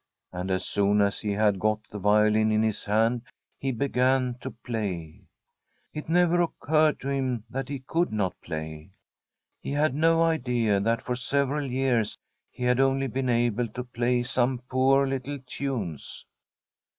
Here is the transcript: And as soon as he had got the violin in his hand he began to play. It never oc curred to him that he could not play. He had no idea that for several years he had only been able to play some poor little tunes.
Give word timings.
And 0.31 0.49
as 0.49 0.65
soon 0.65 0.99
as 0.99 1.19
he 1.19 1.33
had 1.33 1.59
got 1.59 1.87
the 1.91 1.99
violin 1.99 2.51
in 2.51 2.63
his 2.63 2.85
hand 2.85 3.21
he 3.59 3.71
began 3.71 4.35
to 4.41 4.49
play. 4.49 5.27
It 5.93 6.09
never 6.09 6.41
oc 6.41 6.55
curred 6.59 6.99
to 7.01 7.09
him 7.09 7.43
that 7.51 7.69
he 7.69 7.81
could 7.85 8.11
not 8.11 8.33
play. 8.41 8.93
He 9.61 9.73
had 9.73 9.93
no 9.93 10.23
idea 10.23 10.79
that 10.79 11.03
for 11.03 11.15
several 11.15 11.69
years 11.69 12.17
he 12.49 12.63
had 12.63 12.79
only 12.79 13.05
been 13.05 13.29
able 13.29 13.67
to 13.67 13.83
play 13.83 14.23
some 14.23 14.57
poor 14.67 15.05
little 15.05 15.37
tunes. 15.45 16.25